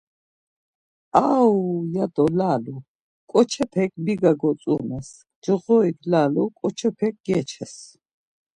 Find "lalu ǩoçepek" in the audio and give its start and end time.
2.39-3.91, 6.11-7.15